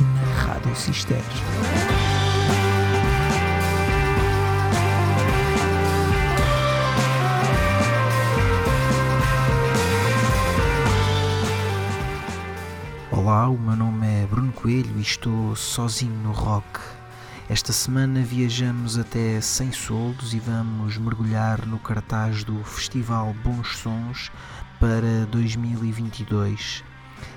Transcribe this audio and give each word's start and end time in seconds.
na 0.00 0.44
Rádio 0.44 0.76
Cister. 0.76 1.22
Olá, 13.10 13.48
o 13.48 13.58
meu 13.58 13.76
nome 13.76 14.06
é 14.06 14.26
Bruno 14.26 14.52
Coelho 14.52 14.96
e 14.96 15.02
estou 15.02 15.56
sozinho 15.56 16.14
no 16.22 16.32
rock. 16.32 16.80
Esta 17.48 17.72
semana 17.72 18.20
viajamos 18.22 18.98
até 18.98 19.40
Sem 19.40 19.72
Soldos 19.72 20.34
e 20.34 20.38
vamos 20.38 20.96
mergulhar 20.98 21.66
no 21.66 21.78
cartaz 21.78 22.44
do 22.44 22.62
Festival 22.62 23.34
Bons 23.42 23.78
Sons 23.78 24.30
para 24.78 25.26
2022. 25.30 26.84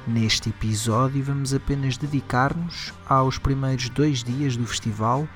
Neste 0.08 0.49
episódio 0.49 1.23
vamos 1.23 1.53
apenas 1.53 1.98
dedicar-nos 1.98 2.94
aos 3.08 3.38
primeiros 3.38 3.90
dois 3.90 4.23
dias 4.23 4.57
do 4.57 4.66
festival 4.66 5.27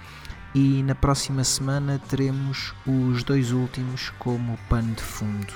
e 0.54 0.82
na 0.84 0.96
próxima 0.96 1.43
semana 1.43 2.02
teremos 2.10 2.74
os 2.87 3.24
dois 3.24 3.52
últimos 3.52 4.10
como 4.20 4.57
pano 4.70 4.93
de 4.93 5.04
fundo. 5.04 5.54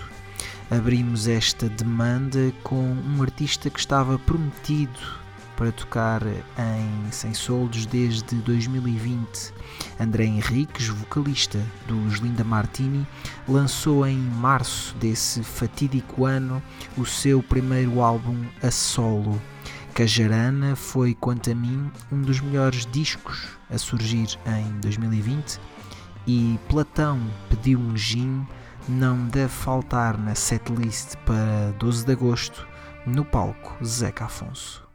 Abrimos 0.70 1.28
esta 1.28 1.68
demanda 1.68 2.52
com 2.64 2.84
um 2.84 3.22
artista 3.22 3.70
que 3.70 3.80
estava 3.80 4.20
prometido 4.20 5.00
para 5.60 5.74
tocar 5.74 6.22
em 6.26 7.12
Sem 7.12 7.34
Soldos 7.34 7.86
desde 7.86 8.36
2020. 8.36 9.54
André 10.00 10.24
Henriques, 10.24 10.88
vocalista 10.88 11.60
dos 11.86 12.20
Linda 12.20 12.46
Martini, 12.46 13.06
lançou 13.46 14.08
em 14.08 14.18
março 14.18 14.96
desse 14.96 15.44
fatídico 15.44 16.24
ano 16.24 16.64
o 16.98 17.06
seu 17.06 17.44
primeiro 17.44 18.00
álbum 18.00 18.42
a 18.64 18.72
solo. 18.72 19.40
Cajarana 19.94 20.78
foi, 20.78 21.14
quanto 21.14 21.52
a 21.52 21.56
mim, 21.56 21.92
um 22.10 22.22
dos 22.22 22.40
melhores 22.40 22.86
discos 22.86 23.50
a 23.70 23.78
surgir 23.78 24.40
em 24.46 24.80
2020 24.80 25.60
e 26.26 26.58
Platão 26.70 27.20
pediu 27.50 27.80
um 27.80 27.98
gin 27.98 28.48
não 28.88 29.26
deve 29.28 29.50
faltar 29.50 30.18
na 30.18 30.36
setlist 30.36 31.18
para 31.26 31.74
12 31.78 32.06
de 32.06 32.14
agosto 32.14 32.66
no 33.06 33.26
palco 33.26 33.76
Zeca 33.84 34.24
Afonso. 34.24 34.89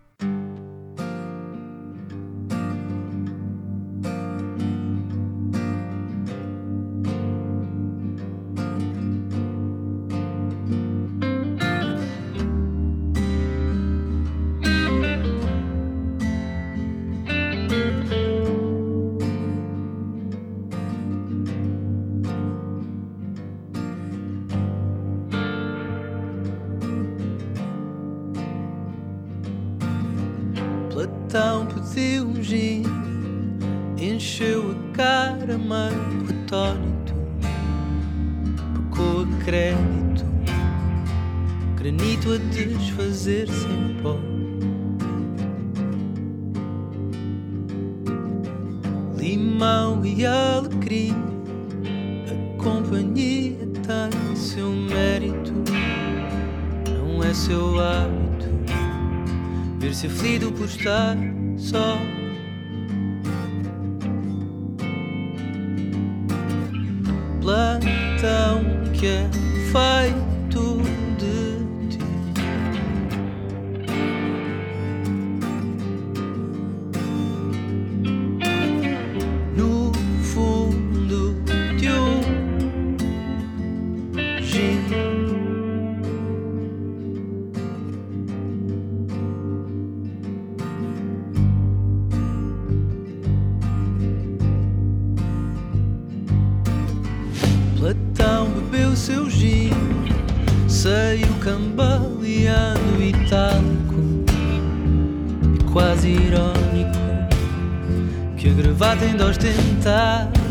Que 108.97 109.07
a 109.07 109.13
gravata 109.15 110.44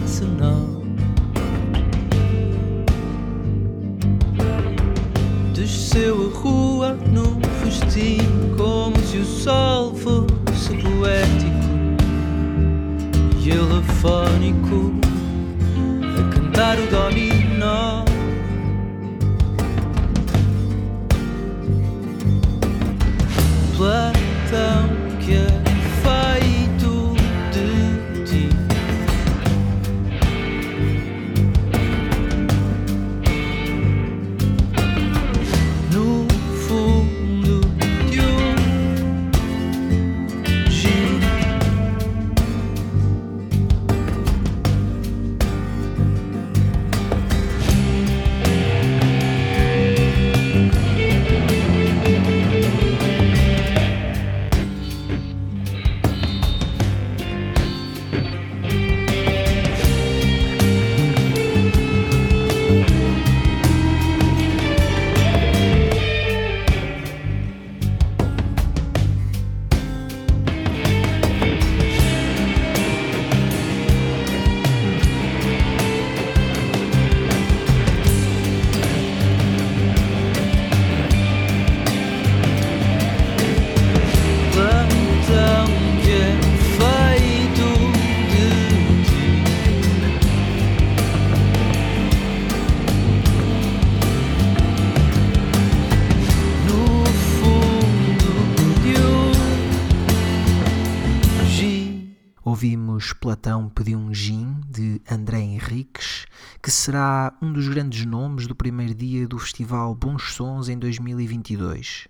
será 106.84 107.34
um 107.42 107.54
dos 107.54 107.70
grandes 107.70 108.06
nomes 108.06 108.46
do 108.46 108.54
primeiro 108.54 108.94
dia 108.94 109.26
do 109.26 109.40
Festival 109.40 109.96
Bons 109.96 110.34
Sons 110.34 110.68
em 110.68 110.78
2022. 110.78 112.10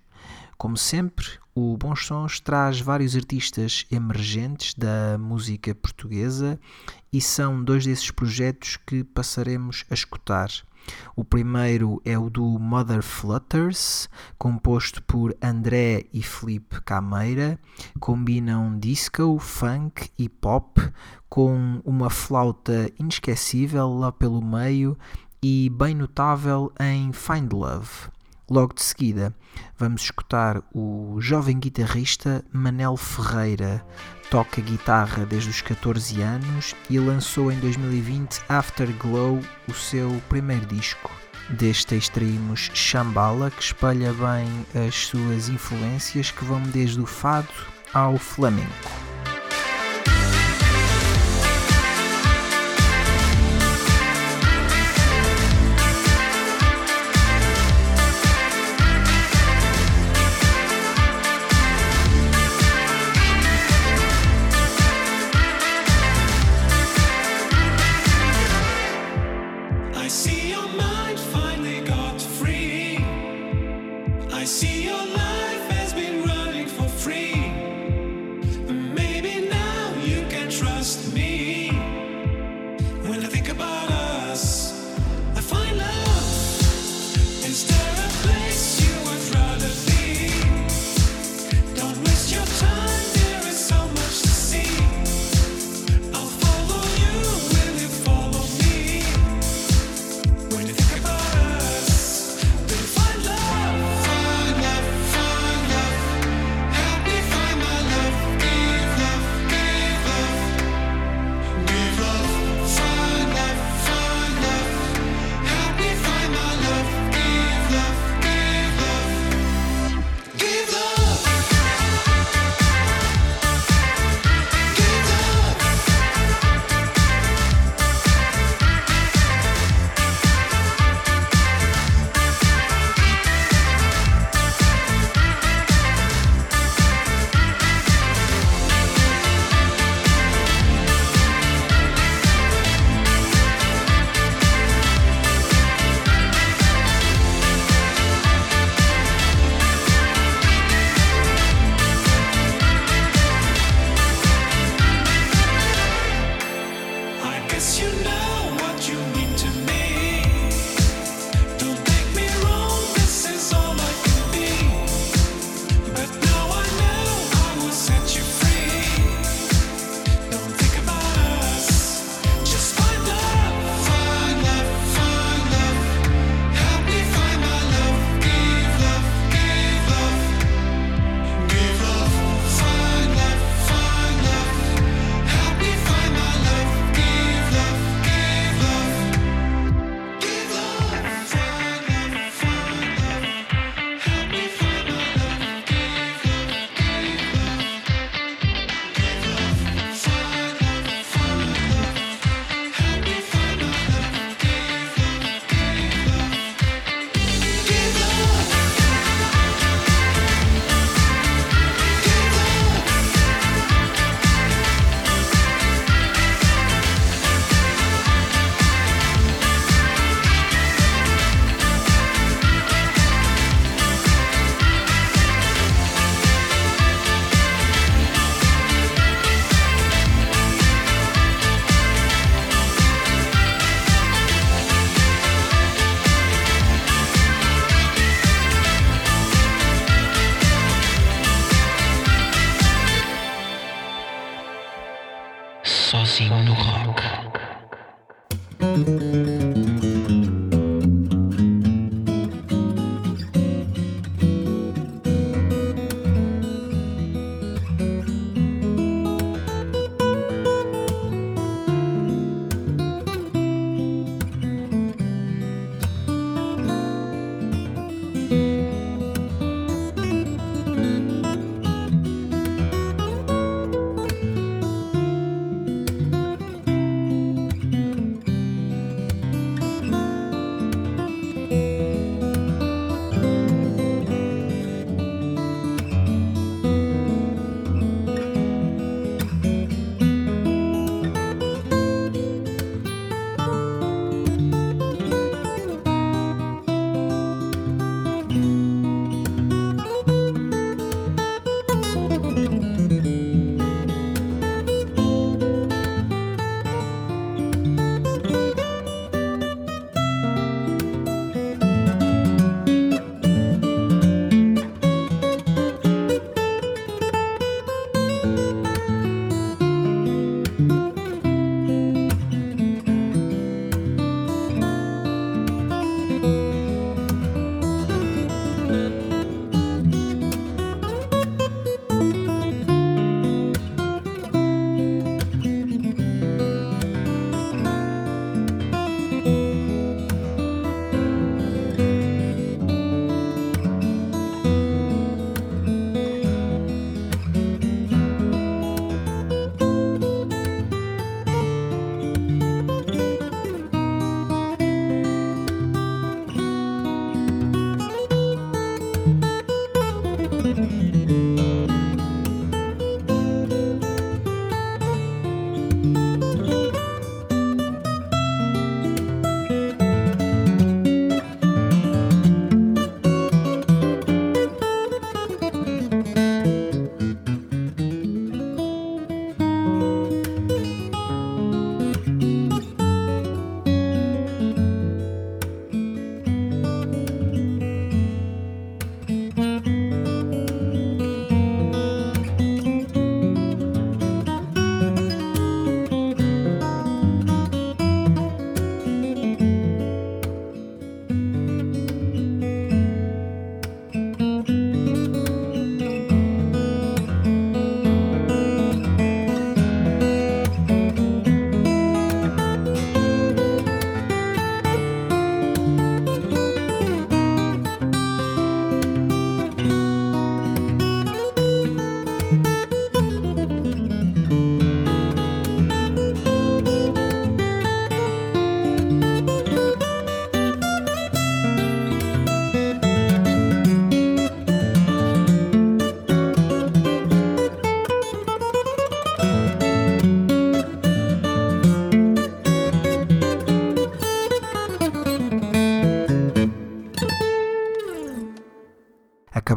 Como 0.58 0.76
sempre, 0.76 1.28
o 1.54 1.76
Bons 1.76 2.04
Sons 2.04 2.40
traz 2.40 2.80
vários 2.80 3.14
artistas 3.14 3.86
emergentes 3.88 4.74
da 4.74 5.16
música 5.16 5.76
portuguesa 5.76 6.58
e 7.12 7.20
são 7.20 7.62
dois 7.62 7.84
desses 7.84 8.10
projetos 8.10 8.76
que 8.76 9.04
passaremos 9.04 9.84
a 9.88 9.94
escutar. 9.94 10.50
O 11.16 11.24
primeiro 11.24 12.00
é 12.04 12.18
o 12.18 12.28
do 12.28 12.44
Mother 12.58 13.02
Flutters, 13.02 14.08
composto 14.36 15.02
por 15.02 15.36
André 15.42 16.06
e 16.12 16.22
Felipe 16.22 16.80
Cameira. 16.82 17.58
Combinam 18.00 18.78
disco, 18.78 19.38
funk 19.38 20.10
e 20.18 20.28
pop 20.28 20.80
com 21.28 21.80
uma 21.84 22.10
flauta 22.10 22.90
inesquecível 22.98 23.88
lá 23.88 24.12
pelo 24.12 24.42
meio 24.42 24.96
e 25.42 25.68
bem 25.70 25.94
notável 25.94 26.72
em 26.80 27.12
Find 27.12 27.52
Love. 27.52 28.13
Logo 28.50 28.74
de 28.74 28.82
seguida, 28.82 29.34
vamos 29.78 30.02
escutar 30.02 30.62
o 30.74 31.16
jovem 31.18 31.58
guitarrista 31.58 32.44
Manel 32.52 32.94
Ferreira. 32.94 33.82
Toca 34.30 34.60
guitarra 34.60 35.24
desde 35.24 35.48
os 35.48 35.62
14 35.62 36.20
anos 36.20 36.74
e 36.90 36.98
lançou 36.98 37.50
em 37.50 37.58
2020 37.58 38.42
Afterglow, 38.46 39.40
o 39.66 39.72
seu 39.72 40.10
primeiro 40.28 40.66
disco. 40.66 41.10
Deste 41.50 41.94
extraímos 41.94 42.70
Shambhala, 42.74 43.50
que 43.50 43.62
espalha 43.62 44.12
bem 44.12 44.86
as 44.86 44.94
suas 44.94 45.48
influências 45.48 46.30
que 46.30 46.44
vão 46.44 46.62
desde 46.64 47.00
o 47.00 47.06
fado 47.06 47.48
ao 47.94 48.18
flamenco. 48.18 49.03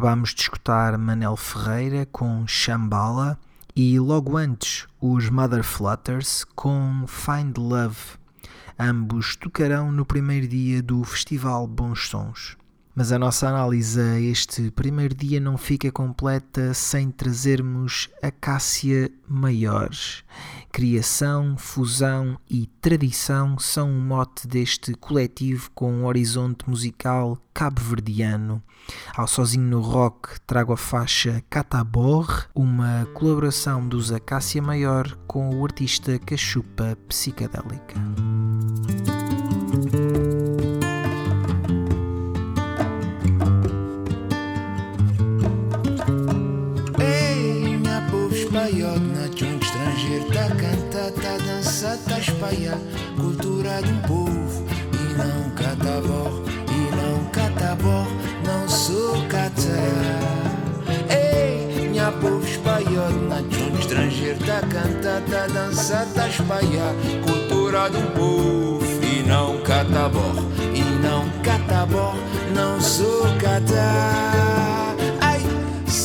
Acabámos 0.08 0.34
de 0.34 0.40
escutar 0.40 0.96
Manel 0.96 1.36
Ferreira 1.36 2.06
com 2.10 2.46
Shambhala 2.46 3.38
e 3.76 4.00
logo 4.00 4.38
antes 4.38 4.86
os 4.98 5.28
Mother 5.28 5.62
Flutters 5.62 6.46
com 6.56 7.04
Find 7.06 7.58
Love. 7.58 8.16
Ambos 8.78 9.36
tocarão 9.36 9.92
no 9.92 10.06
primeiro 10.06 10.48
dia 10.48 10.82
do 10.82 11.04
Festival 11.04 11.66
Bons 11.66 12.08
Sons. 12.08 12.56
Mas 12.94 13.12
a 13.12 13.18
nossa 13.18 13.50
análise 13.50 14.00
a 14.00 14.18
este 14.18 14.70
primeiro 14.70 15.14
dia 15.14 15.38
não 15.38 15.58
fica 15.58 15.92
completa 15.92 16.72
sem 16.72 17.10
trazermos 17.10 18.08
a 18.22 18.30
Cássia 18.30 19.10
Maior. 19.28 19.90
Criação, 20.78 21.56
fusão 21.56 22.38
e 22.48 22.68
tradição 22.80 23.58
são 23.58 23.90
o 23.90 24.00
mote 24.00 24.46
deste 24.46 24.94
coletivo 24.94 25.68
com 25.74 25.92
um 25.92 26.04
horizonte 26.04 26.70
musical 26.70 27.36
cabo-verdiano. 27.52 28.62
Ao 29.12 29.26
Sozinho 29.26 29.64
no 29.64 29.80
Rock 29.80 30.40
trago 30.46 30.72
a 30.72 30.76
faixa 30.76 31.42
Catabor, 31.50 32.46
uma 32.54 33.08
colaboração 33.12 33.88
dos 33.88 34.12
Acácia 34.12 34.62
Maior 34.62 35.18
com 35.26 35.52
o 35.52 35.64
artista 35.64 36.16
Cachupa 36.20 36.96
Psicadélica. 37.08 37.96
Cultura 53.16 53.80
um 53.90 53.98
povo 54.06 54.64
e 54.92 55.14
não 55.18 55.50
catabor, 55.50 56.42
e 56.70 56.96
não 56.96 57.24
catabor, 57.30 58.06
não 58.44 58.68
sou 58.68 59.20
cata. 59.28 59.62
Ei, 61.10 61.88
minha 61.88 62.12
povo 62.12 62.46
espalhado 62.46 63.20
na 63.28 63.40
estrangeiro 63.80 64.38
tá 64.44 64.60
dançar, 65.48 66.06
tá 66.14 66.28
espalhar 66.28 66.94
cultura 67.26 67.90
um 67.90 68.10
povo 68.12 69.04
e 69.04 69.22
não 69.26 69.60
catabor, 69.62 70.36
e 70.74 70.82
não 71.02 71.28
catabor, 71.42 72.14
não 72.54 72.80
sou 72.80 73.24
cata. 73.40 74.87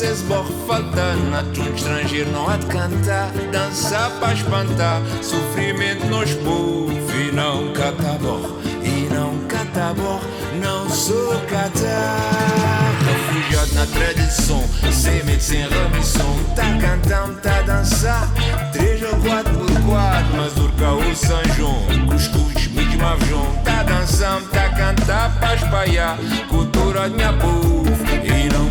Cês 0.04 0.22
borre 0.24 0.54
falta 0.68 1.16
na 1.32 1.40
um 1.40 1.76
estrangeiro 1.76 2.30
não 2.32 2.50
há 2.50 2.58
de 2.58 2.66
cantar 2.66 3.32
Dançar 3.54 4.12
para 4.20 4.34
espantar. 4.34 5.02
Sofrimento 5.22 6.06
nos 6.08 6.34
povo 6.34 6.92
E 6.92 7.32
não 7.32 7.72
catabor 7.72 8.60
E 8.84 9.08
não 9.14 9.40
catabor 9.48 10.20
Não 10.62 10.90
sou 10.90 11.40
catar. 11.48 12.92
Refugiado 13.06 13.76
na 13.76 13.86
tradição 13.86 14.62
Sem 14.92 15.24
medo, 15.24 15.42
sem 15.42 15.70
remissão. 15.70 16.36
Tá 16.54 16.66
cantando, 16.82 17.40
tá 17.40 17.62
dançar 17.62 18.30
Três 18.74 19.02
ou 19.04 19.16
quatro 19.22 19.54
por 19.54 19.82
quatro 19.84 20.36
Mas 20.36 20.58
urca 20.58 20.92
o 20.92 21.16
São 21.16 21.42
João 21.56 22.08
Cuscuz, 22.10 22.68
mic, 22.68 22.98
mavjão 22.98 23.56
Tá 23.64 23.84
dançando, 23.84 24.50
tá 24.50 24.68
cantar 24.68 25.34
para 25.40 25.56
espalhar 25.56 26.18
Cultura 26.50 27.10
de 27.10 27.16
minha 27.16 27.32
povo 27.32 27.88
E 28.22 28.54
não 28.54 28.64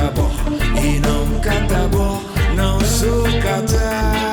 catabor 0.00 0.30
e 0.82 0.98
não 1.00 1.40
canta 1.40 1.88
bom, 1.88 2.22
não 2.56 2.80
sou 2.80 3.24
catar. 3.42 4.29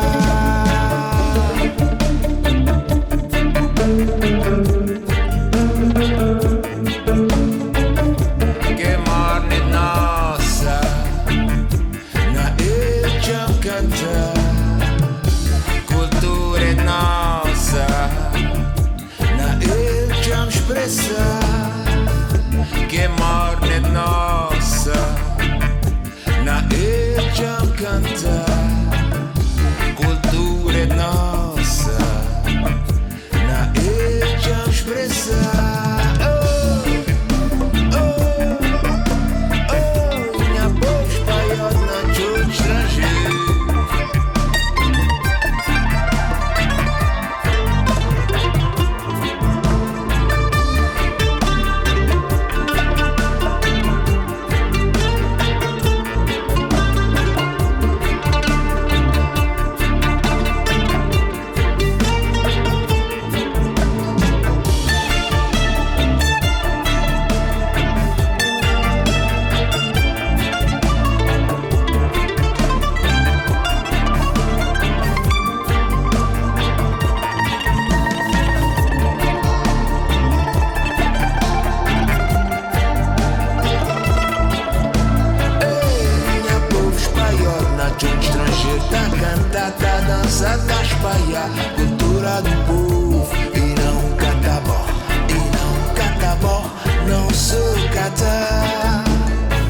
Bahia, 91.01 91.49
cultura 91.75 92.41
do 92.41 92.51
povo. 92.65 93.27
E 93.53 93.75
não 93.79 94.15
catabó, 94.17 94.85
e 95.29 95.33
não 95.55 95.93
catabó, 95.93 96.63
não 97.07 97.29
sou 97.33 97.73
catar. 97.93 99.03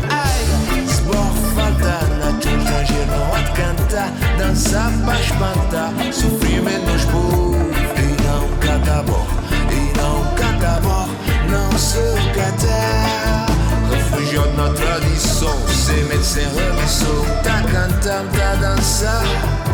Ai, 0.09 0.83
esborfada, 0.83 1.99
na 2.19 2.39
tinta 2.39 2.85
genoa 2.85 3.39
cantar, 3.55 4.11
dançar 4.37 4.91
pra 5.03 5.19
espantar, 5.19 5.91
sofrimento 6.13 6.91
nos 6.91 7.05
povos. 7.05 7.57
E 7.97 8.23
não 8.23 8.49
catabó, 8.59 9.27
e 9.71 9.97
não 9.97 10.35
catabó, 10.35 11.07
não 11.49 11.77
sou 11.77 12.15
catar. 12.33 13.45
Refugiado 13.91 14.53
na 14.53 14.69
tradição, 14.69 15.67
sem 15.67 16.03
medo 16.05 16.23
sem 16.23 16.47
remissão, 16.47 17.25
tá 17.43 17.61
cantando, 17.63 18.37
tá 18.37 18.55
dançando 18.55 19.66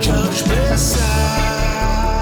quero 0.00 0.24
expressar. 0.26 2.17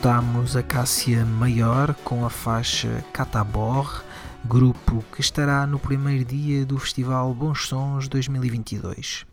Escutámos 0.00 0.56
a 0.56 0.62
Cássia 0.62 1.26
Maior 1.26 1.94
com 2.02 2.24
a 2.24 2.30
faixa 2.30 3.04
Catabor, 3.12 4.02
grupo 4.46 5.04
que 5.12 5.20
estará 5.20 5.66
no 5.66 5.78
primeiro 5.78 6.24
dia 6.24 6.64
do 6.64 6.78
Festival 6.78 7.34
Bons 7.34 7.68
Sons 7.68 8.08
2022. 8.08 9.26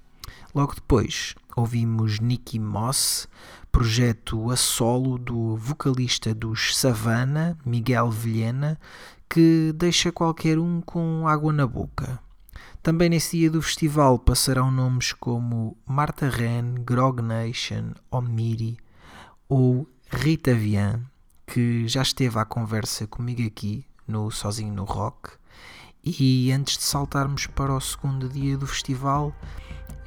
Logo 0.54 0.76
depois, 0.76 1.36
ouvimos 1.56 2.20
Nicky 2.20 2.60
Moss, 2.60 3.30
projeto 3.72 4.52
a 4.52 4.58
solo 4.58 5.18
do 5.18 5.56
vocalista 5.56 6.36
dos 6.36 6.76
Savana, 6.76 7.58
Miguel 7.66 8.12
Vilhena, 8.12 8.78
que 9.30 9.72
deixa 9.74 10.12
qualquer 10.12 10.60
um 10.60 10.82
com 10.82 11.26
água 11.30 11.54
na 11.54 11.66
boca. 11.66 12.20
Também 12.84 13.08
nesse 13.08 13.38
dia 13.38 13.50
do 13.50 13.62
festival 13.62 14.20
passarão 14.20 14.70
nomes 14.70 15.14
como 15.14 15.78
Marta 15.86 16.28
Ren, 16.28 16.74
Grog 16.84 17.22
Nation, 17.22 17.94
Omiri 18.12 18.78
ou 19.48 19.88
Rita 20.10 20.54
Vian, 20.54 21.02
que 21.46 21.88
já 21.88 22.02
esteve 22.02 22.40
à 22.40 22.46
conversa 22.46 23.06
comigo 23.08 23.46
aqui 23.46 23.86
no 24.08 24.32
Sozinho 24.32 24.74
no 24.74 24.84
Rock. 24.84 25.32
E 26.04 26.52
antes 26.52 26.78
de 26.78 26.84
saltarmos 26.84 27.48
para 27.48 27.74
o 27.74 27.82
segundo 27.82 28.30
dia 28.30 28.58
do 28.58 28.66
festival, 28.66 29.36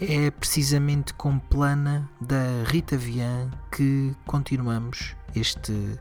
é 0.01 0.31
precisamente 0.31 1.13
com 1.13 1.39
Plana 1.39 2.11
da 2.21 2.65
Rita 2.67 2.97
Vian 2.97 3.51
que 3.71 4.15
continuamos 4.27 5.15
este 5.35 5.99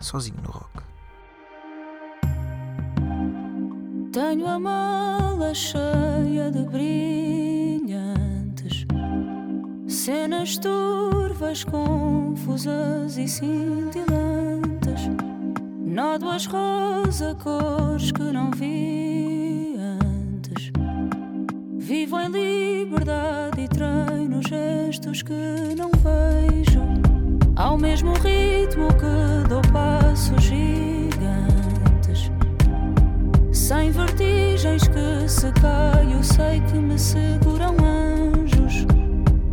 Sozinho 0.00 0.40
no 0.42 0.50
Rock. 0.50 0.82
Tenho 4.12 4.46
a 4.46 4.58
mala 4.58 5.54
cheia 5.54 6.50
de 6.50 6.64
brilhantes, 6.64 8.21
cenas 9.92 10.56
turvas, 10.56 11.64
confusas 11.64 13.18
e 13.18 13.28
cintilantes, 13.28 15.10
nódoas 15.84 16.46
rosa, 16.46 17.34
cores 17.34 18.10
que 18.10 18.22
não 18.22 18.50
vi 18.52 19.76
antes. 19.78 20.72
Vivo 21.76 22.18
em 22.20 22.28
liberdade 22.28 23.60
e 23.60 23.68
treino 23.68 24.40
gestos 24.48 25.22
que 25.22 25.74
não 25.76 25.90
vejo, 25.90 26.80
ao 27.54 27.76
mesmo 27.76 28.14
ritmo 28.14 28.88
que 28.94 29.48
dou 29.48 29.60
passos 29.72 30.42
gigantes. 30.42 32.32
Sem 33.52 33.90
vertigens 33.90 34.88
que 34.88 35.28
se 35.28 35.52
caio, 35.52 36.24
sei 36.24 36.60
que 36.62 36.78
me 36.78 36.98
seguram 36.98 37.76
anjos. 37.84 38.11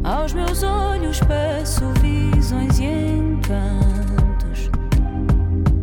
Aos 0.09 0.33
meus 0.33 0.63
olhos 0.63 1.19
peço 1.19 1.85
visões 2.01 2.79
e 2.79 2.85
encantos. 2.85 4.71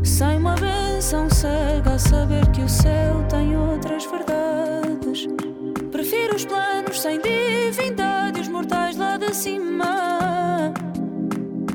Sem 0.03 0.39
uma 0.39 0.57
benção 0.57 1.31
cega 1.31 1.93
a 1.93 1.99
saber 1.99 2.45
que 2.51 2.63
o 2.63 2.69
céu 2.69 3.25
tem 3.29 3.57
outras 3.57 4.05
verdades. 4.05 5.29
Prefiro 5.93 6.35
os 6.35 6.45
planos 6.45 7.01
sem 7.01 7.21
divindade, 7.21 8.41
os 8.41 8.49
mortais 8.49 8.97
lá 8.97 9.17
de 9.17 9.33
cima. 9.33 10.75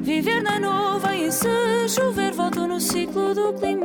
Viver 0.01 0.43
na 0.43 0.59
nuvem 0.59 1.27
e 1.27 1.31
se 1.31 1.87
chover, 1.87 2.33
volto 2.33 2.67
no 2.67 2.81
ciclo 2.81 3.33
do 3.33 3.53
clima. 3.53 3.80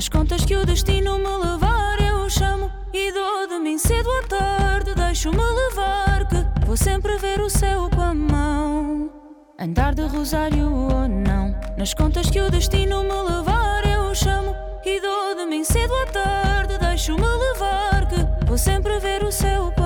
Nas 0.00 0.08
contas 0.08 0.46
que 0.46 0.56
o 0.56 0.64
destino 0.64 1.18
me 1.18 1.28
levar, 1.44 2.00
eu 2.00 2.30
chamo 2.30 2.70
e 2.90 3.12
dou 3.12 3.46
de 3.46 3.58
mim 3.58 3.76
cedo 3.76 4.08
à 4.10 4.28
tarde. 4.28 4.94
Deixo-me 4.94 5.36
levar, 5.36 6.26
que 6.26 6.64
vou 6.64 6.74
sempre 6.74 7.18
ver 7.18 7.38
o 7.38 7.50
céu 7.50 7.90
com 7.94 8.00
a 8.00 8.14
mão. 8.14 9.10
Andar 9.58 9.94
de 9.94 10.00
rosário 10.00 10.72
ou 10.72 11.06
não, 11.06 11.54
nas 11.76 11.92
contas 11.92 12.30
que 12.30 12.40
o 12.40 12.50
destino 12.50 13.02
me 13.02 13.12
levar, 13.12 13.84
eu 13.84 14.14
chamo 14.14 14.56
e 14.86 15.02
dou 15.02 15.34
de 15.36 15.44
mim 15.44 15.64
cedo 15.64 15.92
à 15.92 16.06
tarde. 16.06 16.78
Deixo-me 16.78 17.20
levar, 17.20 18.08
que 18.08 18.46
vou 18.46 18.56
sempre 18.56 18.98
ver 19.00 19.22
o 19.22 19.30
céu 19.30 19.70
com 19.76 19.79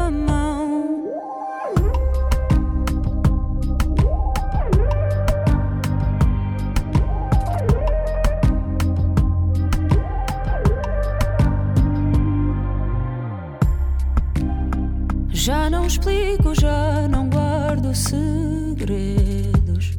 não 15.84 15.88
explico, 15.88 16.54
já 16.58 17.06
não 17.10 17.28
guardo 17.28 17.94
segredos. 17.94 19.98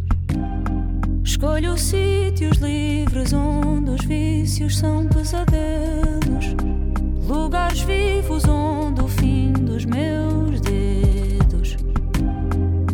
Escolho 1.23 1.77
sítios 1.77 2.57
livres 2.57 3.31
onde 3.33 3.91
os 3.91 4.03
vícios 4.03 4.79
são 4.79 5.07
pesadelos. 5.07 6.55
Lugares 7.27 7.81
vivos 7.81 8.45
onde 8.45 9.03
o 9.03 9.07
fim 9.07 9.53
dos 9.53 9.85
meus 9.85 10.59
dedos 10.61 11.77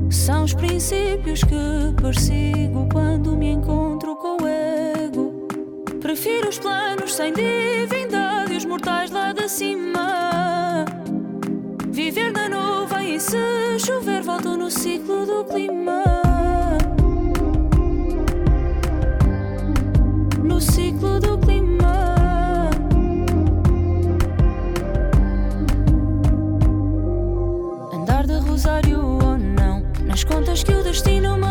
são 0.09 0.43
os 0.43 0.53
princípios 0.53 1.45
que 1.45 2.01
persigo 2.01 2.89
quando 2.91 3.37
me 3.37 3.51
encontro 3.51 4.17
com 4.17 4.43
o 4.43 4.47
ego. 4.47 5.47
Prefiro 6.01 6.49
os 6.49 6.59
planos 6.59 7.15
sem 7.15 7.31
divindade 7.31 8.53
e 8.53 8.57
os 8.57 8.65
mortais 8.65 9.11
lá 9.11 9.31
de 9.31 9.47
cima. 9.47 10.83
Viver 11.89 12.31
na 12.31 12.49
nuvem 12.49 12.80
e 13.15 13.19
se 13.19 13.79
chover, 13.79 14.23
volto 14.23 14.55
no 14.55 14.71
ciclo 14.71 15.25
do 15.25 15.43
clima. 15.43 16.03
No 20.41 20.61
ciclo 20.61 21.19
do 21.19 21.37
clima. 21.37 22.15
Andar 27.93 28.25
de 28.25 28.37
rosário 28.39 28.99
ou 29.01 29.37
não, 29.37 29.83
nas 30.05 30.23
contas 30.23 30.63
que 30.63 30.73
o 30.73 30.83
destino 30.83 31.37
me 31.37 31.50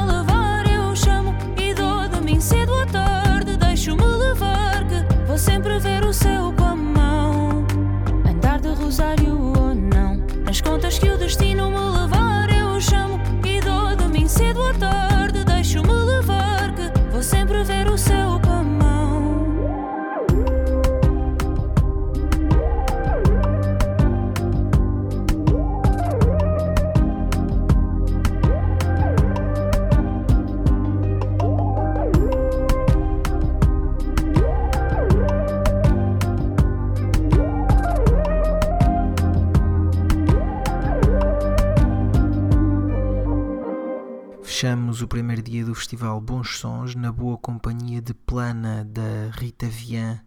primeiro 45.10 45.42
dia 45.42 45.64
do 45.64 45.74
Festival 45.74 46.20
Bons 46.20 46.56
Sons 46.56 46.94
na 46.94 47.10
boa 47.10 47.36
companhia 47.36 48.00
de 48.00 48.14
Plana 48.14 48.84
da 48.84 49.28
Rita 49.32 49.66
Vian 49.66 50.20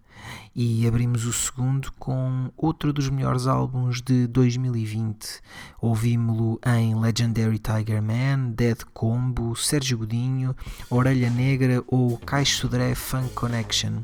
e 0.54 0.86
abrimos 0.86 1.24
o 1.26 1.32
segundo 1.32 1.90
com 1.94 2.52
outro 2.58 2.92
dos 2.92 3.10
melhores 3.10 3.48
álbuns 3.48 4.02
de 4.02 4.28
2020. 4.28 5.40
Ouvimos-lo 5.82 6.60
em 6.66 7.00
Legendary 7.00 7.60
Tiger 7.60 8.04
Man, 8.04 8.52
Dead 8.52 8.78
Combo, 8.94 9.56
Sérgio 9.56 10.00
Godinho, 10.00 10.54
Orelha 10.90 11.30
Negra 11.30 11.82
ou 11.88 12.18
Caixo 12.18 12.58
Sodré 12.58 12.94
Funk 12.94 13.30
Connection. 13.30 14.02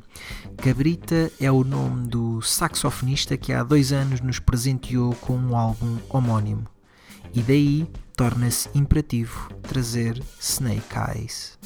Cabrita 0.55 1.29
é 1.41 1.51
o 1.51 1.65
nome 1.65 2.07
do 2.07 2.41
saxofonista 2.41 3.35
que 3.35 3.51
há 3.51 3.63
dois 3.63 3.91
anos 3.91 4.21
nos 4.21 4.39
presenteou 4.39 5.13
com 5.15 5.35
um 5.35 5.57
álbum 5.57 5.97
homónimo. 6.09 6.78
E 7.33 7.41
daí 7.41 7.87
torna-se 8.15 8.69
imperativo 8.73 9.49
trazer 9.61 10.21
Snake 10.39 10.95
Eyes. 11.15 11.57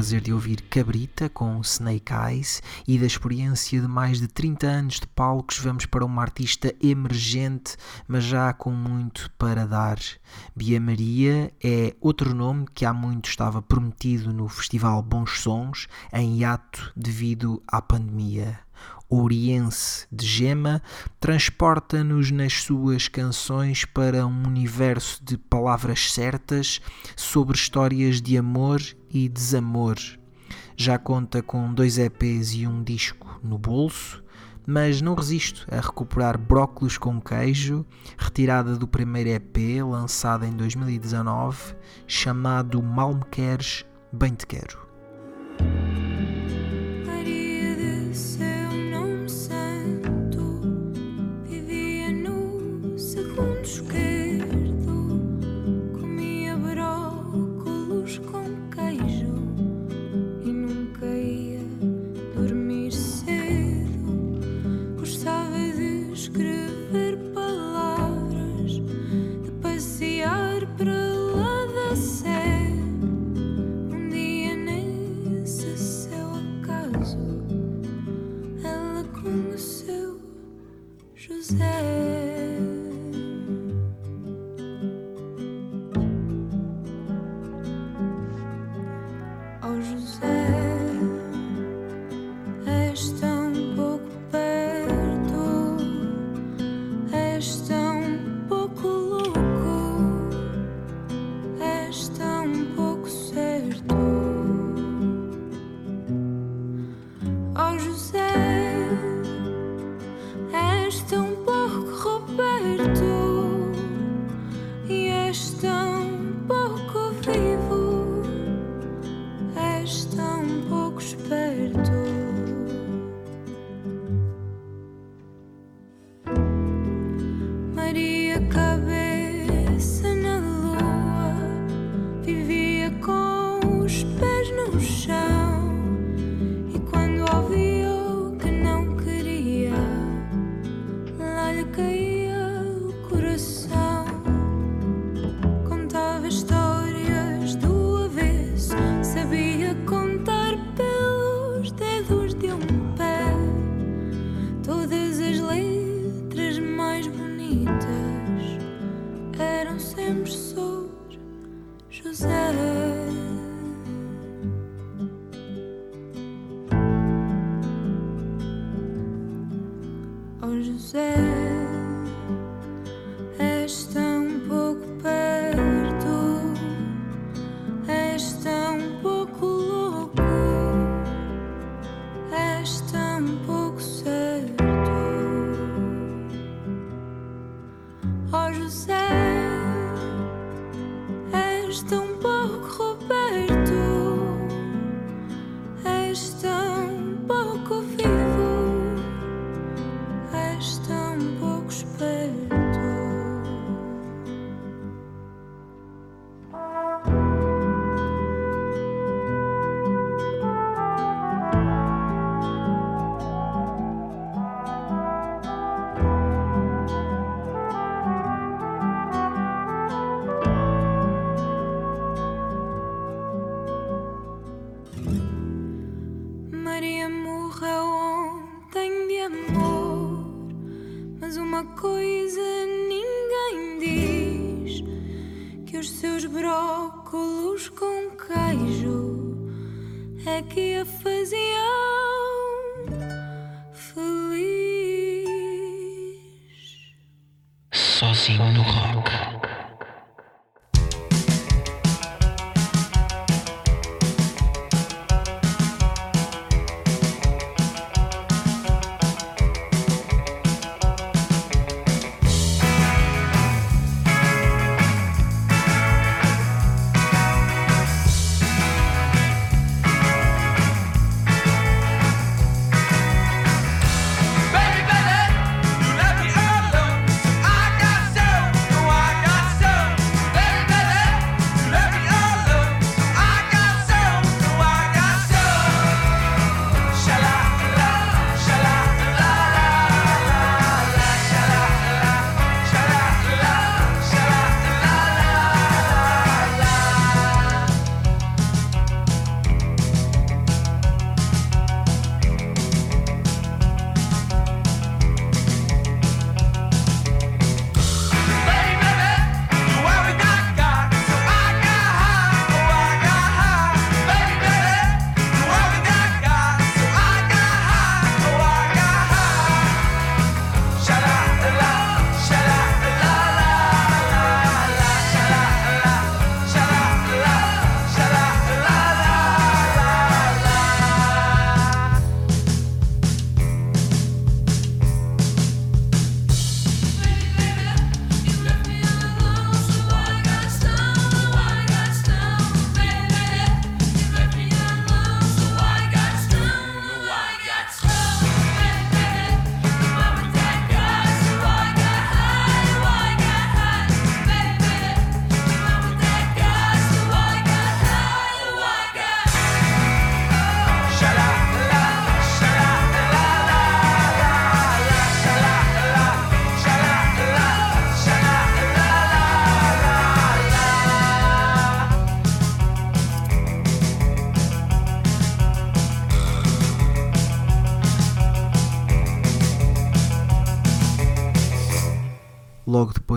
Prazer 0.00 0.22
de 0.22 0.32
ouvir 0.32 0.62
Cabrita 0.62 1.28
com 1.28 1.60
Snake 1.60 2.10
Eyes 2.10 2.62
e 2.88 2.98
da 2.98 3.04
experiência 3.04 3.82
de 3.82 3.86
mais 3.86 4.18
de 4.18 4.28
30 4.28 4.66
anos 4.66 4.94
de 4.94 5.06
palcos 5.06 5.58
vamos 5.58 5.84
para 5.84 6.06
uma 6.06 6.22
artista 6.22 6.74
emergente, 6.82 7.76
mas 8.08 8.24
já 8.24 8.50
com 8.54 8.70
muito 8.70 9.30
para 9.32 9.66
dar. 9.66 9.98
Bia 10.56 10.80
Maria 10.80 11.52
é 11.62 11.94
outro 12.00 12.34
nome 12.34 12.66
que 12.74 12.86
há 12.86 12.94
muito 12.94 13.28
estava 13.28 13.60
prometido 13.60 14.32
no 14.32 14.48
Festival 14.48 15.02
Bons 15.02 15.42
Sons, 15.42 15.86
em 16.14 16.38
hiato 16.38 16.90
devido 16.96 17.62
à 17.68 17.82
pandemia 17.82 18.58
oriense 19.10 20.06
de 20.10 20.24
Gema, 20.24 20.80
transporta-nos 21.18 22.30
nas 22.30 22.62
suas 22.62 23.08
canções 23.08 23.84
para 23.84 24.24
um 24.24 24.46
universo 24.46 25.22
de 25.24 25.36
palavras 25.36 26.12
certas 26.12 26.80
sobre 27.16 27.56
histórias 27.56 28.22
de 28.22 28.38
amor 28.38 28.80
e 29.10 29.28
desamor. 29.28 29.96
Já 30.76 30.96
conta 30.96 31.42
com 31.42 31.74
dois 31.74 31.98
EPs 31.98 32.54
e 32.54 32.66
um 32.66 32.82
disco 32.82 33.40
no 33.42 33.58
bolso, 33.58 34.22
mas 34.66 35.02
não 35.02 35.14
resisto 35.14 35.66
a 35.70 35.80
recuperar 35.80 36.38
Brócolos 36.38 36.96
com 36.96 37.20
Queijo, 37.20 37.84
retirada 38.16 38.76
do 38.76 38.86
primeiro 38.86 39.30
EP 39.30 39.82
lançado 39.84 40.44
em 40.44 40.52
2019, 40.52 41.74
chamado 42.06 42.80
Mal 42.82 43.14
Me 43.14 43.24
Queres, 43.30 43.84
Bem 44.12 44.32
Te 44.32 44.46
Quero. 44.46 44.79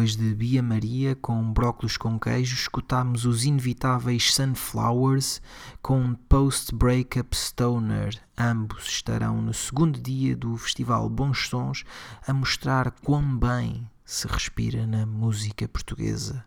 Depois 0.04 0.16
de 0.18 0.36
Bia 0.36 0.62
Maria 0.62 1.16
com 1.16 1.54
brócolos 1.54 1.96
com 1.96 2.20
queijo, 2.20 2.56
escutámos 2.56 3.26
os 3.26 3.46
inevitáveis 3.46 4.36
Sunflowers 4.36 5.42
com 5.82 6.14
Post 6.28 6.76
Breakup 6.76 7.34
Stoner. 7.34 8.22
Ambos 8.38 8.86
estarão 8.86 9.42
no 9.42 9.54
segundo 9.54 10.02
dia 10.02 10.36
do 10.36 10.58
Festival 10.58 11.08
Bons 11.08 11.48
Sons 11.48 11.86
a 12.28 12.34
mostrar 12.34 12.92
quão 12.92 13.38
bem 13.38 13.90
se 14.04 14.28
respira 14.28 14.86
na 14.86 15.06
música 15.06 15.70
portuguesa. 15.70 16.44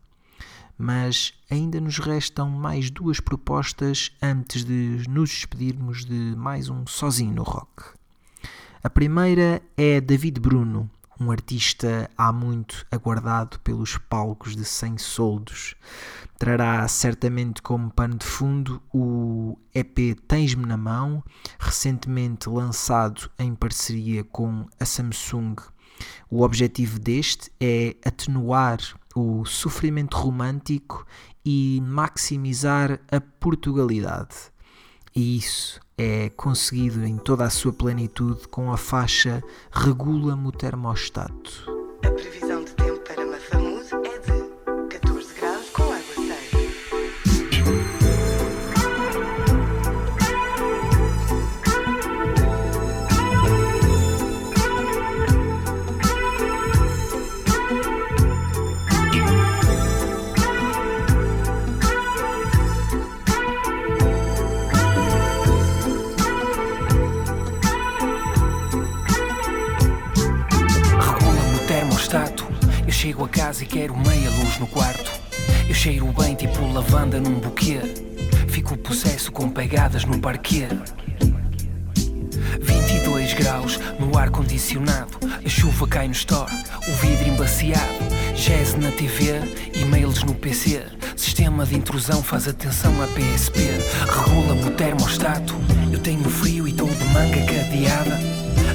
Mas 0.76 1.32
ainda 1.50 1.80
nos 1.80 1.98
restam 1.98 2.50
mais 2.50 2.90
duas 2.90 3.20
propostas 3.20 4.12
antes 4.20 4.66
de 4.66 5.02
nos 5.08 5.30
despedirmos 5.30 6.04
de 6.04 6.34
mais 6.36 6.68
um 6.68 6.86
Sozinho 6.86 7.32
no 7.32 7.42
Rock. 7.42 7.96
A 8.84 8.90
primeira 8.90 9.62
é 9.76 10.00
David 10.00 10.38
Bruno, 10.38 10.90
um 11.18 11.30
artista 11.30 12.10
há 12.16 12.32
muito 12.32 12.86
aguardado 12.90 13.58
pelos 13.60 13.96
palcos 13.96 14.54
de 14.54 14.64
100 14.64 14.98
soldos. 14.98 15.74
Trará 16.38 16.86
certamente 16.88 17.62
como 17.62 17.90
pano 17.90 18.16
de 18.16 18.26
fundo 18.26 18.82
o 18.92 19.58
EP 19.74 20.18
Tens-me 20.28 20.66
na 20.66 20.76
Mão, 20.76 21.24
recentemente 21.58 22.48
lançado 22.48 23.30
em 23.38 23.54
parceria 23.54 24.22
com 24.24 24.66
a 24.78 24.84
Samsung. 24.84 25.56
O 26.30 26.42
objetivo 26.42 26.98
deste 26.98 27.50
é 27.58 27.96
atenuar 28.04 28.78
o 29.14 29.46
sofrimento 29.46 30.16
romântico 30.16 31.06
e 31.44 31.80
maximizar 31.82 33.00
a 33.10 33.20
Portugalidade. 33.20 34.36
E 35.14 35.38
isso 35.38 35.80
é 35.98 36.28
conseguido 36.30 37.04
em 37.04 37.16
toda 37.16 37.44
a 37.44 37.50
sua 37.50 37.72
plenitude 37.72 38.46
com 38.48 38.70
a 38.70 38.76
faixa 38.76 39.42
Regula-me 39.70 40.48
o 40.48 40.52
termostato. 40.52 41.74
Chego 73.16 73.24
a 73.24 73.28
casa 73.28 73.64
e 73.64 73.66
quero 73.66 73.96
meia 73.96 74.30
luz 74.30 74.58
no 74.58 74.66
quarto. 74.66 75.10
Eu 75.66 75.74
cheiro 75.74 76.06
bem 76.12 76.34
tipo 76.34 76.66
lavanda 76.70 77.18
num 77.18 77.38
buquê. 77.40 77.80
Fico 78.48 78.76
possesso 78.76 79.32
com 79.32 79.48
pegadas 79.48 80.04
no 80.04 80.18
parquê. 80.18 80.68
22 82.60 83.32
graus 83.32 83.80
no 83.98 84.18
ar 84.18 84.28
condicionado. 84.30 85.18
A 85.44 85.48
chuva 85.48 85.88
cai 85.88 86.08
no 86.08 86.12
store, 86.12 86.52
o 86.86 86.92
vidro 86.92 87.28
embaciado. 87.28 87.86
Jazz 88.34 88.74
na 88.74 88.90
TV, 88.90 89.40
e-mails 89.74 90.22
no 90.22 90.34
PC. 90.34 90.84
Sistema 91.16 91.64
de 91.64 91.76
intrusão 91.76 92.22
faz 92.22 92.46
atenção 92.46 92.92
à 93.02 93.06
PSP. 93.06 93.60
Regula-me 94.10 94.64
o 94.64 94.70
termostato. 94.72 95.54
Eu 95.90 96.00
tenho 96.00 96.28
frio 96.28 96.68
e 96.68 96.70
estou 96.70 96.88
de 96.88 97.04
manga 97.04 97.40
cadeada. 97.46 98.18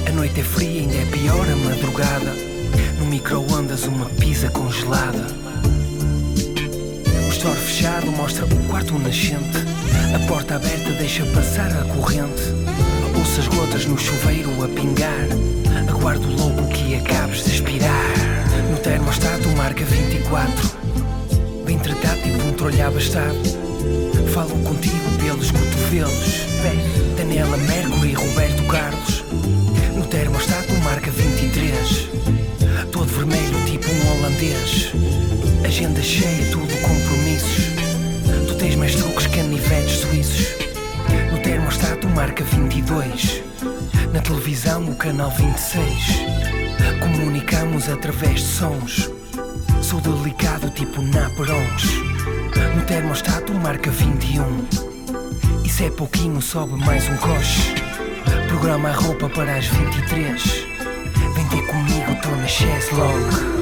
A 0.08 0.12
noite 0.12 0.40
é 0.40 0.44
fria, 0.44 0.80
ainda 0.80 0.96
é 0.96 1.04
pior 1.06 1.46
a 1.48 1.56
madrugada. 1.56 2.51
Micro-ondas, 3.12 3.84
uma 3.84 4.06
pizza 4.06 4.48
congelada. 4.48 5.26
O 7.26 7.28
store 7.28 7.58
fechado 7.58 8.10
mostra 8.10 8.46
o 8.46 8.68
quarto 8.68 8.98
nascente. 8.98 9.58
A 10.16 10.26
porta 10.26 10.54
aberta 10.54 10.92
deixa 10.92 11.22
passar 11.26 11.70
a 11.72 11.84
corrente. 11.94 12.42
Ouço 13.14 13.40
as 13.40 13.48
gotas 13.48 13.84
no 13.84 13.98
chuveiro 13.98 14.50
a 14.64 14.68
pingar. 14.68 15.28
Aguardo 15.90 16.26
logo 16.26 16.66
que 16.68 16.94
acabes 16.94 17.44
de 17.44 17.50
expirar. 17.50 18.14
No 18.70 18.78
termostato 18.78 19.46
marca 19.58 19.84
24. 19.84 20.70
Bem 21.66 21.78
tratado 21.80 22.16
tipo 22.22 22.64
um 22.64 22.86
abastado. 22.86 23.36
Falo 24.32 24.56
contigo 24.64 25.18
pelos 25.22 25.50
cotovelos. 25.50 26.46
Daniela 27.18 27.58
Mercury 27.58 28.12
e 28.12 28.14
Roberto 28.14 28.66
Carlos. 28.68 29.22
No 29.94 30.06
termostato 30.06 30.72
marca 30.76 31.10
23. 31.10 32.51
Vermelho 33.12 33.64
tipo 33.66 33.86
um 33.90 34.12
holandês. 34.12 34.90
Agenda 35.64 36.02
cheia, 36.02 36.50
tudo 36.50 36.74
compromissos. 36.80 37.66
Tu 38.48 38.54
tens 38.54 38.74
mais 38.74 38.94
truques 38.94 39.26
que 39.26 39.38
anivetes 39.38 39.98
suíços. 40.00 40.46
No 41.30 41.38
termostato 41.40 42.08
marca 42.08 42.42
22. 42.42 43.42
Na 44.12 44.20
televisão 44.20 44.88
o 44.88 44.96
canal 44.96 45.30
26. 45.30 45.86
Comunicamos 47.00 47.88
através 47.90 48.40
de 48.40 48.46
sons. 48.46 49.10
Sou 49.82 50.00
delicado 50.00 50.70
tipo 50.70 51.02
Naperons. 51.02 51.84
No 52.74 52.82
termostato 52.86 53.52
marca 53.54 53.90
21. 53.90 54.66
Isso 55.64 55.82
é 55.82 55.90
pouquinho, 55.90 56.40
sobe 56.40 56.74
mais 56.82 57.06
um 57.08 57.16
coche. 57.18 57.74
Programa 58.48 58.88
a 58.88 58.92
roupa 58.92 59.28
para 59.28 59.56
as 59.56 59.66
23. 59.66 60.71
on 62.26 62.40
the 62.40 62.46
chaise 62.46 62.92
longue. 62.92 63.61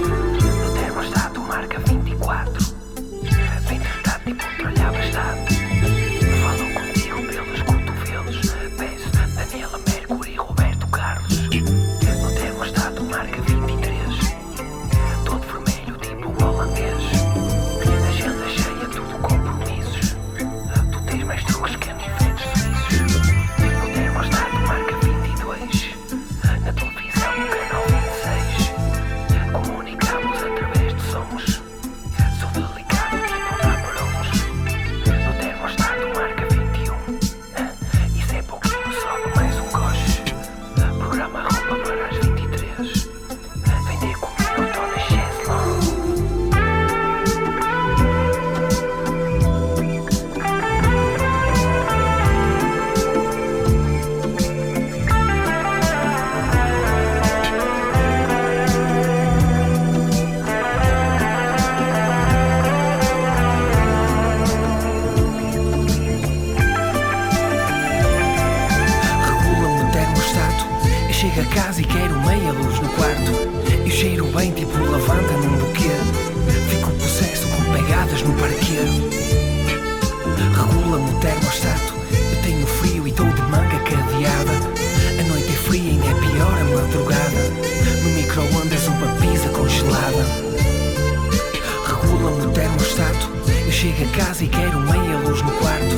Chego 93.80 94.04
a 94.04 94.24
casa 94.24 94.44
e 94.44 94.48
quero 94.48 94.78
meia 94.78 95.16
luz 95.24 95.40
no 95.40 95.52
quarto. 95.52 95.96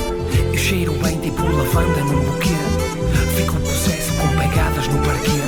Eu 0.52 0.56
cheiro 0.56 0.92
bem 1.02 1.18
tipo 1.18 1.42
lavanda 1.42 2.00
num 2.04 2.20
buquê. 2.20 2.54
Fico 3.34 3.56
possesso 3.56 4.12
com 4.12 4.28
pegadas 4.38 4.86
no 4.86 4.98
parquê. 5.04 5.42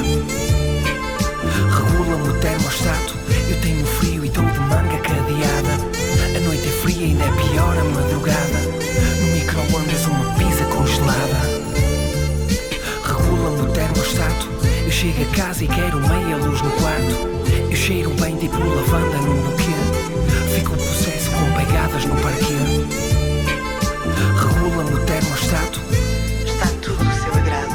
Regula-me 1.70 2.28
o 2.28 2.40
termostato. 2.40 3.14
Eu 3.48 3.60
tenho 3.60 3.86
frio 3.86 4.24
e 4.24 4.26
estou 4.26 4.44
de 4.46 4.58
manga 4.58 4.98
cadeada. 4.98 5.74
A 6.36 6.40
noite 6.40 6.66
é 6.66 6.72
fria, 6.82 7.06
ainda 7.06 7.22
é 7.22 7.30
pior 7.30 7.78
a 7.78 7.84
madrugada. 7.84 8.58
No 9.20 9.26
micro-ondas 9.32 10.06
uma 10.06 10.34
pizza 10.34 10.64
congelada. 10.64 11.40
Regula-me 13.06 13.62
o 13.62 13.72
termostato. 13.72 14.48
Eu 14.84 14.90
chego 14.90 15.22
a 15.22 15.36
casa 15.36 15.62
e 15.62 15.68
quero 15.68 16.00
meia 16.00 16.36
luz 16.38 16.60
no 16.62 16.70
quarto. 16.72 17.70
Eu 17.70 17.76
cheiro 17.76 18.10
bem 18.20 18.36
tipo 18.38 18.58
lavanda 18.58 19.18
num 19.18 19.40
buquê. 19.40 19.93
Fico 20.54 20.70
possesso 20.70 21.30
com 21.32 21.52
pegadas 21.52 22.04
no 22.04 22.14
parquê. 22.22 22.54
Regula-me 24.38 24.94
o 24.94 25.04
termostato. 25.04 25.80
Está 26.46 26.68
tudo 26.80 27.04
do 27.04 27.12
seu 27.12 27.34
agrado. 27.34 27.74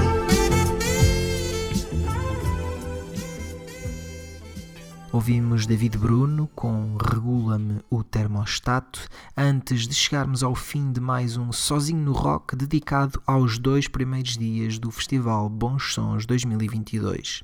Ouvimos 5.11 5.65
David 5.65 5.97
Bruno 5.97 6.49
com 6.55 6.95
Regula-me 6.95 7.81
o 7.89 8.01
Termostato 8.01 9.09
antes 9.35 9.85
de 9.85 9.93
chegarmos 9.93 10.41
ao 10.41 10.55
fim 10.55 10.93
de 10.93 11.01
mais 11.01 11.35
um 11.35 11.51
Sozinho 11.51 11.99
no 11.99 12.13
Rock 12.13 12.55
dedicado 12.55 13.21
aos 13.27 13.57
dois 13.57 13.89
primeiros 13.89 14.37
dias 14.37 14.79
do 14.79 14.89
Festival 14.89 15.49
Bons 15.49 15.93
Sons 15.93 16.25
2022. 16.25 17.43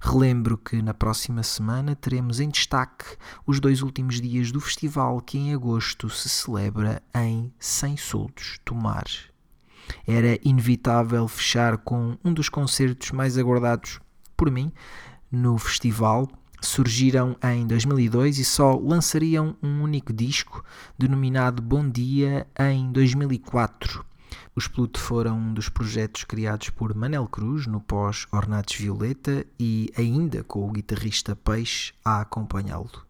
Relembro 0.00 0.56
que 0.56 0.80
na 0.82 0.94
próxima 0.94 1.42
semana 1.42 1.94
teremos 1.94 2.40
em 2.40 2.48
destaque 2.48 3.04
os 3.46 3.60
dois 3.60 3.82
últimos 3.82 4.20
dias 4.20 4.50
do 4.50 4.60
festival 4.60 5.20
que 5.20 5.38
em 5.38 5.54
agosto 5.54 6.08
se 6.08 6.28
celebra 6.28 7.02
em 7.14 7.52
Sem 7.58 7.96
Soldos, 7.96 8.58
Tomar. 8.64 9.04
Era 10.06 10.38
inevitável 10.42 11.26
fechar 11.28 11.78
com 11.78 12.16
um 12.24 12.32
dos 12.32 12.48
concertos 12.48 13.10
mais 13.10 13.36
aguardados 13.36 14.00
por 14.36 14.50
mim 14.50 14.72
no 15.30 15.58
festival 15.58 16.28
surgiram 16.60 17.36
em 17.42 17.66
2002 17.66 18.38
e 18.38 18.44
só 18.44 18.76
lançariam 18.76 19.56
um 19.62 19.82
único 19.82 20.12
disco, 20.12 20.64
denominado 20.98 21.62
Bom 21.62 21.88
Dia, 21.88 22.46
em 22.58 22.92
2004. 22.92 24.04
Os 24.54 24.66
Pluto 24.66 24.98
foram 24.98 25.38
um 25.38 25.54
dos 25.54 25.68
projetos 25.68 26.24
criados 26.24 26.70
por 26.70 26.94
Manel 26.94 27.26
Cruz 27.28 27.66
no 27.66 27.80
pós 27.80 28.26
Ornatos 28.32 28.74
Violeta 28.74 29.46
e 29.58 29.92
ainda 29.96 30.42
com 30.42 30.68
o 30.68 30.72
guitarrista 30.72 31.36
Peixe 31.36 31.94
a 32.04 32.20
acompanhá-lo. 32.20 33.06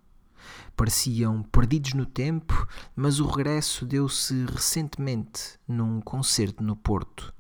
Pareciam 0.76 1.42
perdidos 1.42 1.94
no 1.94 2.04
tempo, 2.04 2.66
mas 2.94 3.20
o 3.20 3.26
regresso 3.26 3.86
deu-se 3.86 4.44
recentemente 4.46 5.58
num 5.66 6.00
concerto 6.00 6.62
no 6.62 6.76
Porto. 6.76 7.32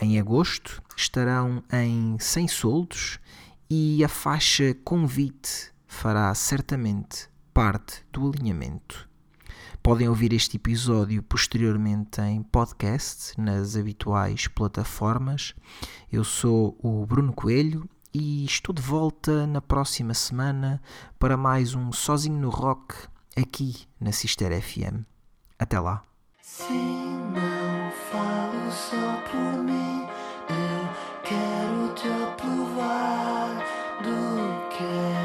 Em 0.00 0.18
agosto 0.18 0.82
estarão 0.96 1.62
em 1.72 2.18
Sem 2.18 2.48
Soldos 2.48 3.18
e 3.70 4.02
a 4.04 4.08
faixa 4.08 4.74
Convite 4.84 5.72
fará 5.86 6.34
certamente 6.34 7.28
parte 7.52 8.04
do 8.12 8.28
alinhamento. 8.28 9.07
Podem 9.82 10.08
ouvir 10.08 10.32
este 10.32 10.56
episódio 10.56 11.22
posteriormente 11.22 12.20
em 12.20 12.42
podcast 12.42 13.40
nas 13.40 13.76
habituais 13.76 14.46
plataformas. 14.46 15.54
Eu 16.12 16.24
sou 16.24 16.78
o 16.82 17.06
Bruno 17.06 17.32
Coelho 17.32 17.88
e 18.12 18.44
estou 18.44 18.74
de 18.74 18.82
volta 18.82 19.46
na 19.46 19.62
próxima 19.62 20.12
semana 20.12 20.82
para 21.18 21.36
mais 21.36 21.74
um 21.74 21.90
Sozinho 21.92 22.38
no 22.38 22.50
Rock 22.50 22.94
aqui 23.36 23.86
na 23.98 24.12
Sister 24.12 24.50
FM. 24.60 25.04
Até 25.58 25.80
lá. 25.80 26.04
Se 26.42 26.72
não 26.72 27.90
falo 28.10 28.70
só 28.70 29.22
por 29.30 29.62
mim, 29.62 30.06
eu 30.50 30.88
quero 31.24 31.94
te 31.94 32.08
aprovar 32.08 33.64
do 34.02 34.68
que 34.70 35.17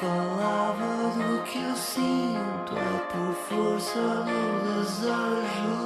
falava 0.00 1.10
do 1.10 1.42
que 1.42 1.62
eu 1.62 1.76
sinto, 1.76 2.74
é 2.74 2.98
por 3.12 3.34
força 3.34 4.24
do 4.24 4.40
desejo 4.64 5.76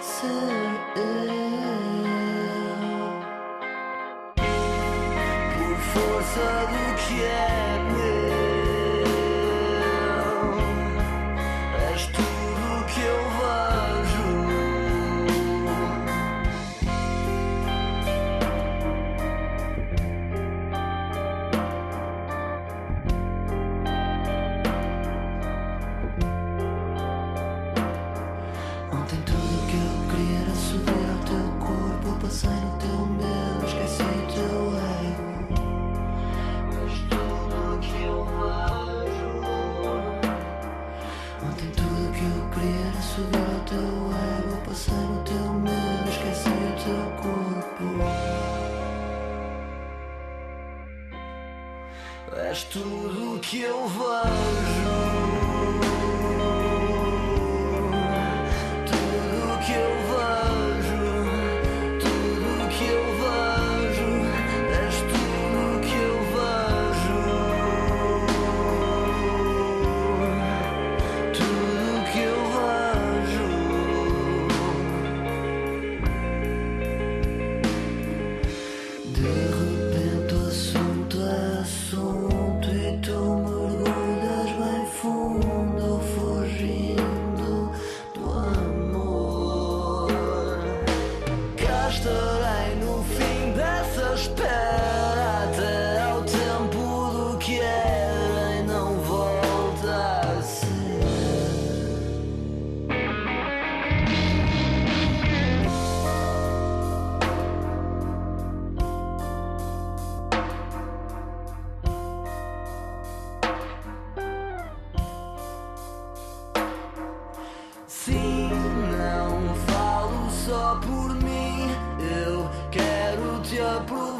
ser 0.00 0.72
eu. 0.96 1.12
Por 5.54 5.76
força 5.92 6.46
do 6.72 6.84
que 6.96 7.16
é 7.22 7.73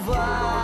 vai. 0.04 0.63